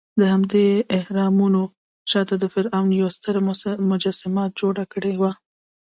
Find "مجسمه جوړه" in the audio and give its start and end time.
3.91-4.83